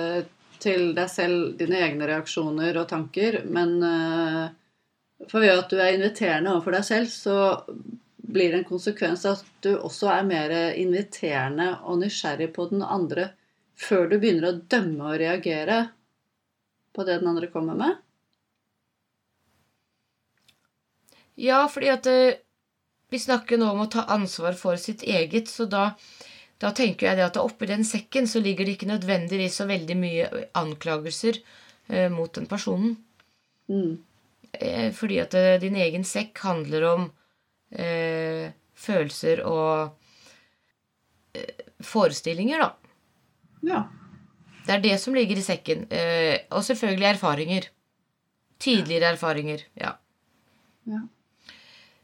[0.62, 4.44] til deg selv, dine egne reaksjoner og tanker, men eh,
[5.30, 7.36] for ved at du er inviterende overfor deg selv, så
[8.32, 13.32] blir det en konsekvens at du også er mer inviterende og nysgjerrig på den andre
[13.78, 15.78] før du begynner å dømme og reagere
[16.92, 18.00] på det den andre kommer med.
[21.40, 22.40] Ja, fordi at eh,
[23.12, 25.92] vi snakker nå om å ta ansvar for sitt eget, så da,
[26.62, 29.96] da tenker jeg det at oppi den sekken så ligger det ikke nødvendigvis så veldig
[29.98, 31.40] mye anklagelser
[31.90, 32.94] eh, mot den personen.
[33.66, 33.96] Mm.
[34.52, 37.08] Eh, fordi at eh, din egen sekk handler om
[37.74, 39.96] eh, følelser og
[41.34, 42.70] eh, forestillinger, da.
[43.66, 43.82] Ja.
[44.62, 45.88] Det er det som ligger i sekken.
[45.90, 47.66] Eh, og selvfølgelig erfaringer.
[48.62, 49.66] Tidligere erfaringer.
[49.74, 49.96] Ja.
[50.86, 51.02] Ja.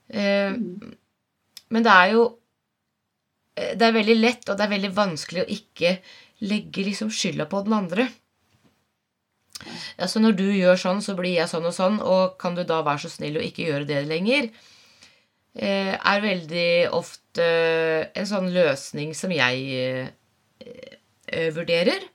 [0.09, 0.59] Eh,
[1.69, 2.27] men det er jo
[3.79, 5.99] Det er veldig lett, og det er veldig vanskelig å ikke
[6.49, 8.09] legge liksom skylda på den andre.
[9.99, 12.63] Ja, så når du gjør sånn, så blir jeg sånn og sånn, og kan du
[12.67, 14.53] da være så snill å ikke gjøre det lenger?
[15.59, 17.49] Eh, er veldig ofte
[18.15, 19.65] en sånn løsning som jeg
[20.63, 22.07] eh, vurderer.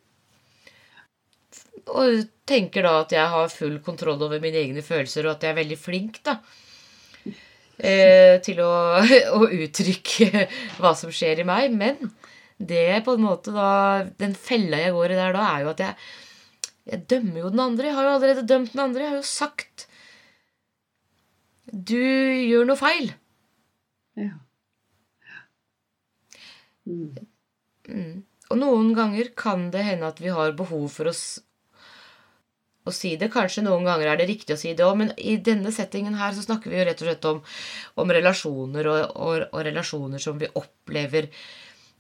[1.92, 5.52] Og tenker da at jeg har full kontroll over mine egne følelser, og at jeg
[5.52, 6.38] er veldig flink da,
[7.78, 8.74] eh, til å,
[9.38, 10.46] å uttrykke
[10.80, 11.74] hva som skjer i meg.
[11.78, 12.12] Men
[12.58, 15.82] det på en måte da Den fella jeg går i der da, er jo at
[15.84, 15.96] jeg,
[16.92, 17.90] jeg dømmer jo den andre.
[17.90, 19.06] Jeg har jo allerede dømt den andre.
[19.06, 19.88] Jeg har jo sagt
[21.72, 23.14] Du gjør noe feil.
[24.20, 24.36] Ja.
[26.84, 27.16] Mm.
[27.88, 28.24] Mm.
[28.52, 31.14] Og noen ganger kan det hende at vi har behov for å,
[32.84, 33.32] å si det.
[33.34, 36.36] Kanskje noen ganger er det riktig å si det òg, men i denne settingen her
[36.36, 37.44] så snakker vi jo rett og slett om,
[38.04, 41.30] om relasjoner, og, og, og relasjoner som vi opplever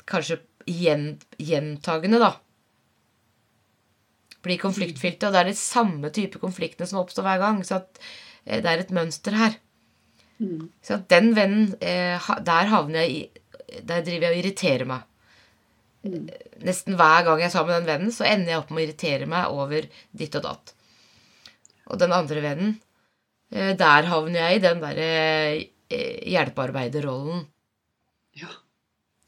[0.09, 2.33] kanskje gjentagende, da.
[4.43, 7.61] Blir konfliktfylte, og det er de samme type konfliktene som oppstår hver gang.
[7.63, 8.01] Så at
[8.43, 9.55] eh, det er et mønster her.
[10.43, 10.67] Mm.
[10.83, 13.23] Så at den vennen, eh, der havner jeg i
[13.73, 15.05] Der driver jeg og irriterer meg.
[16.03, 16.27] Mm.
[16.67, 18.85] Nesten hver gang jeg er sammen med den vennen, så ender jeg opp med å
[18.85, 20.73] irritere meg over ditt og datt.
[21.91, 22.73] Og den andre vennen,
[23.51, 27.45] eh, der havner jeg i den derre eh, hjelpearbeiderrollen.
[28.39, 28.51] Ja.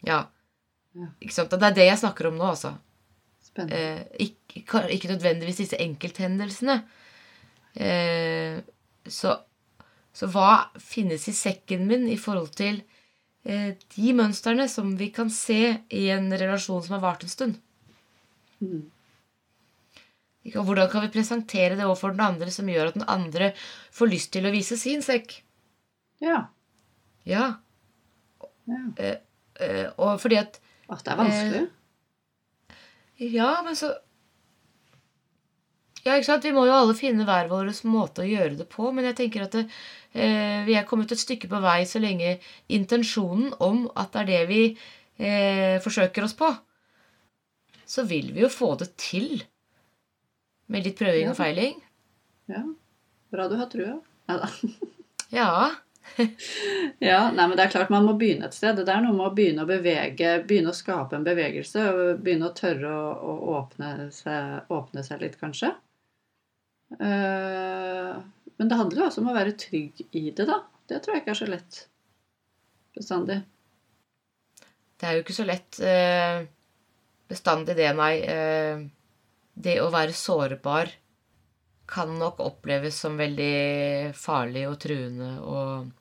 [0.08, 0.20] Ja.
[1.24, 1.56] Ikke sant?
[1.56, 2.74] Det er det jeg snakker om nå, altså.
[3.44, 3.80] Spennende.
[3.80, 6.80] Eh, ikke, ikke nødvendigvis disse enkelthendelsene.
[9.12, 9.32] Så,
[10.16, 12.78] så hva finnes i sekken min i forhold til
[13.46, 17.60] de mønstrene som vi kan se i en relasjon som har vart en stund?
[18.64, 18.88] Mm.
[20.54, 23.52] Hvordan kan vi presentere det overfor den andre som gjør at den andre
[23.94, 25.40] får lyst til å vise sin sekk?
[26.22, 26.48] Ja.
[27.26, 27.48] Ja.
[28.70, 28.82] ja.
[29.02, 31.64] Eh, og fordi at At det er vanskelig.
[33.34, 33.94] Ja, men så
[36.06, 36.44] Ja, ikke sant?
[36.46, 39.46] Vi må jo alle finne hver vår måte å gjøre det på, men jeg tenker
[39.48, 39.64] at det,
[40.14, 42.36] eh, vi er kommet et stykke på vei så lenge
[42.70, 44.60] intensjonen om at det er det vi
[45.18, 46.52] eh, forsøker oss på,
[47.86, 49.44] så vil vi jo få det til.
[50.68, 51.32] Med litt prøving Ja.
[51.34, 51.76] og feiling.
[52.50, 52.62] Ja.
[53.34, 54.00] Bra du har trua.
[54.30, 54.50] Neida.
[55.34, 55.72] Ja.
[57.02, 58.78] Ja, nei, men det er klart man må begynne et sted.
[58.78, 61.82] Det er noe med å begynne å bevege, begynne å skape en bevegelse.
[61.90, 65.72] og Begynne å tørre å, å åpne, seg, åpne seg litt, kanskje.
[66.94, 68.14] Eh,
[68.56, 70.62] men det handler jo også om å være trygg i det, da.
[70.86, 71.80] Det tror jeg ikke er så lett
[72.96, 73.40] bestandig.
[74.96, 76.46] Det er jo ikke så lett eh,
[77.30, 78.14] bestandig det, nei.
[78.22, 78.86] Eh,
[79.56, 80.94] det å være sårbar
[81.88, 85.92] kan nok oppleves som veldig farlig og truende og,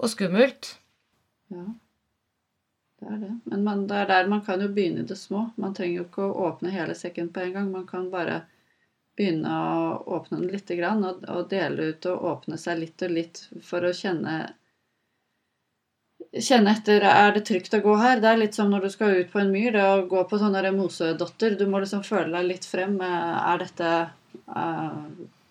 [0.00, 0.72] og skummelt.
[1.52, 1.66] Ja,
[3.00, 3.32] det er det.
[3.52, 5.50] Men man, det er der man kan jo begynne i det små.
[5.60, 7.70] Man trenger jo ikke å åpne hele sekken på en gang.
[7.74, 8.42] Man kan bare
[9.20, 13.12] begynne å åpne den lite grann og, og dele ut og åpne seg litt og
[13.18, 14.40] litt for å kjenne
[16.30, 18.20] Kjenne etter er det trygt å gå her.
[18.22, 19.72] Det er litt som når du skal ut på en myr.
[19.74, 21.56] Det å gå på sånne mosedotter.
[21.58, 22.92] Du må liksom føle deg litt frem.
[23.02, 23.88] Er dette
[24.54, 25.00] uh,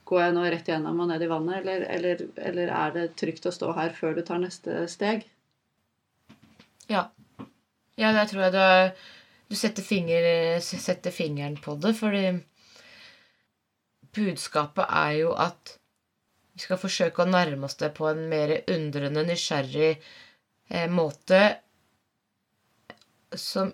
[0.07, 3.43] Går jeg nå rett gjennom og ned i vannet, eller, eller, eller er det trygt
[3.45, 5.27] å stå her før du tar neste steg?
[6.89, 7.03] Ja.
[7.99, 9.03] Ja, der tror jeg du,
[9.51, 10.23] du setter, finger,
[10.63, 12.23] setter fingeren på det, fordi
[14.15, 15.75] budskapet er jo at
[16.53, 21.43] vi skal forsøke å nærme oss det på en mer undrende, nysgjerrig eh, måte
[23.37, 23.71] som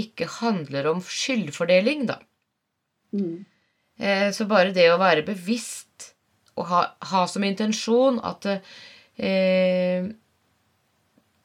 [0.00, 2.18] ikke handler om skyldfordeling, da.
[3.16, 3.44] Mm.
[4.00, 6.10] Eh, så bare det å være bevisst
[6.58, 10.06] og ha, ha som intensjon at eh,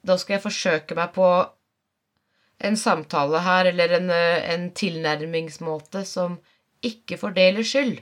[0.05, 1.27] Da skal jeg forsøke meg på
[2.65, 6.37] en samtale her, eller en, eh, en tilnærmingsmåte som
[6.87, 7.99] ikke fordeler skyld.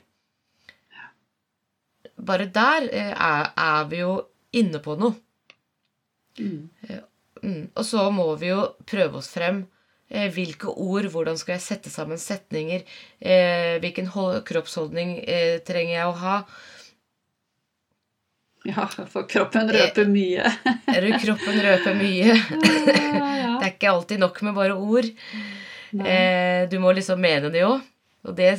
[2.24, 4.16] Bare der eh, er, er vi jo
[4.56, 5.16] inne på noe.
[6.40, 6.70] Mm.
[7.44, 7.64] Mm.
[7.76, 9.64] Og så må vi jo prøve oss frem.
[10.14, 12.84] Eh, hvilke ord, hvordan skal jeg sette sammen setninger?
[13.20, 14.12] Eh, hvilken
[14.46, 16.38] kroppsholdning eh, trenger jeg å ha?
[18.64, 20.48] Ja, for kroppen røper mye.
[21.20, 22.38] Kroppen røper mye?
[23.64, 25.08] Det er ikke alltid nok med bare ord.
[25.94, 27.84] Eh, du må liksom mene det òg.
[28.26, 28.52] Og det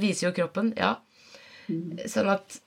[0.00, 0.72] viser jo kroppen.
[0.78, 0.96] Ja.
[1.68, 1.98] Mm.
[2.10, 2.60] Sånn at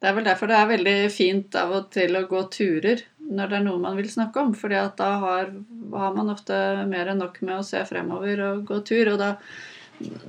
[0.00, 3.48] Det er vel derfor det er veldig fint av og til å gå turer når
[3.50, 4.54] det er noe man vil snakke om.
[4.56, 5.50] fordi at da har,
[5.92, 6.56] har man ofte
[6.88, 9.12] mer enn nok med å se fremover og gå tur.
[9.12, 9.34] Og da,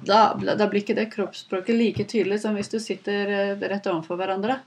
[0.03, 4.19] da, da blir ikke det kroppsspråket like tydelig som hvis du sitter eh, rett overfor
[4.19, 4.59] hverandre.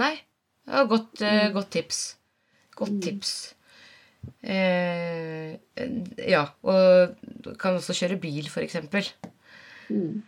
[0.00, 0.14] Nei.
[0.66, 1.52] Ja, godt, eh, Mm.
[1.54, 2.16] godt tips.
[2.74, 3.00] Godt Mm.
[3.02, 3.54] tips.
[4.46, 5.56] Eh,
[6.22, 8.78] ja, og kan også kjøre bil, f.eks.
[9.90, 10.22] Mm.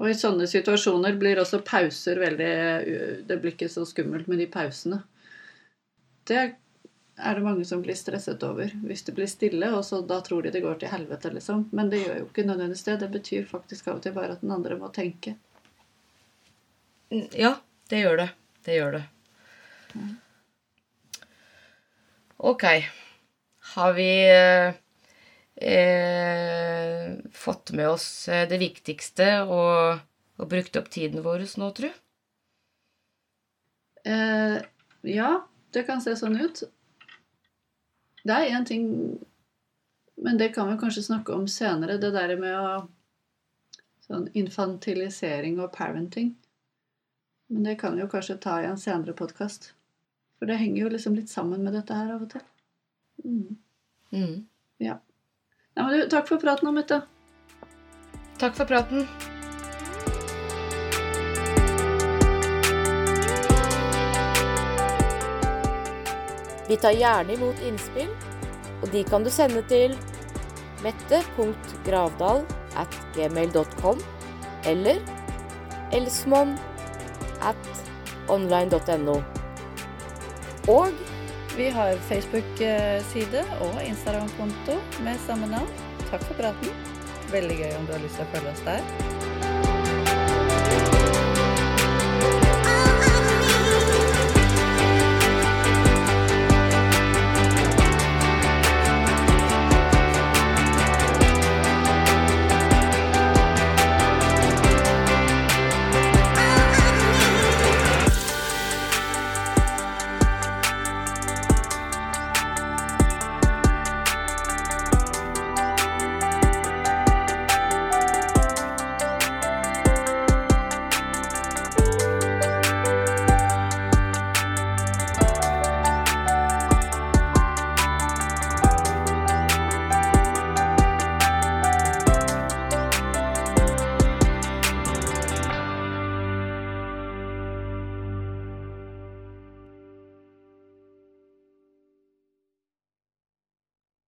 [0.00, 2.50] Og i sånne situasjoner blir også pauser veldig
[3.26, 5.02] Det blir ikke så skummelt med de pausene.
[6.28, 8.72] Det er det mange som blir stresset over.
[8.86, 11.66] Hvis det blir stille, og så da tror de det går til helvete, liksom.
[11.76, 12.96] Men det gjør jo ikke nødvendigvis det.
[13.02, 15.36] Det betyr faktisk av og til bare at den andre må tenke.
[17.10, 17.56] Ja,
[17.90, 18.28] det gjør det.
[18.64, 19.04] Det gjør det.
[22.42, 22.64] Ok.
[23.74, 24.74] Har vi eh,
[25.70, 29.98] eh, fått med oss eh, det viktigste og,
[30.40, 31.90] og brukt opp tiden vår nå, tru?
[34.08, 34.56] Eh,
[35.04, 35.32] ja,
[35.76, 36.62] det kan se sånn ut.
[38.24, 38.86] Det er én ting
[40.20, 41.98] Men det kan vi kanskje snakke om senere.
[42.00, 42.88] Det der med å
[44.10, 46.32] Sånn infantilisering og parenting.
[47.52, 49.70] Men det kan vi jo kanskje ta i en senere podkast.
[50.40, 52.44] For det henger jo liksom litt sammen med dette her av og til.
[53.28, 53.56] Mm.
[54.16, 54.36] Mm.
[54.80, 54.94] Ja.
[55.76, 57.02] Nei, men du, takk for praten, Amette.
[58.40, 59.04] Takk for praten.
[66.70, 68.08] Vi tar gjerne imot innspill,
[68.80, 69.92] og de kan du sende til
[70.80, 72.46] mette.gravdal
[72.80, 74.00] at gmail.com
[74.72, 75.04] eller
[75.92, 76.56] elsmon
[77.44, 77.70] at
[78.32, 79.18] online.no.
[80.70, 80.92] Og
[81.56, 85.72] Vi har Facebook-side og Instagram-konto med samme navn.
[86.10, 86.76] Takk for praten.
[87.34, 89.19] Veldig gøy om du har lyst til å følge oss der.